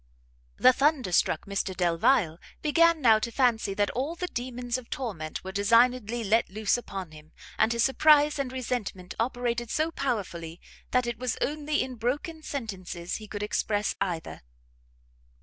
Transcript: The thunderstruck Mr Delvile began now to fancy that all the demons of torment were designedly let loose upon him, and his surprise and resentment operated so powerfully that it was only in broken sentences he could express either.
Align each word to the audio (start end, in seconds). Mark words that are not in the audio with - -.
The 0.57 0.73
thunderstruck 0.73 1.45
Mr 1.45 1.77
Delvile 1.77 2.39
began 2.63 3.01
now 3.01 3.19
to 3.19 3.29
fancy 3.29 3.75
that 3.75 3.91
all 3.91 4.15
the 4.15 4.25
demons 4.29 4.79
of 4.79 4.89
torment 4.89 5.43
were 5.43 5.51
designedly 5.51 6.23
let 6.23 6.49
loose 6.49 6.75
upon 6.75 7.11
him, 7.11 7.33
and 7.59 7.71
his 7.71 7.83
surprise 7.83 8.39
and 8.39 8.51
resentment 8.51 9.13
operated 9.19 9.69
so 9.69 9.91
powerfully 9.91 10.59
that 10.89 11.05
it 11.05 11.19
was 11.19 11.37
only 11.39 11.83
in 11.83 11.97
broken 11.97 12.41
sentences 12.41 13.17
he 13.17 13.27
could 13.27 13.43
express 13.43 13.93
either. 14.01 14.41